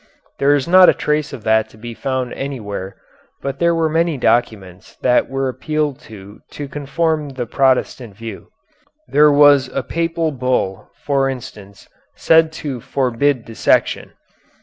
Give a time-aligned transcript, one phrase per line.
[0.39, 2.95] There is not a trace of that to be found anywhere,
[3.39, 8.47] but there were many documents that were appealed to to confirm the protestant view.
[9.07, 14.13] There was a Papal bull, for instance, said to forbid dissection.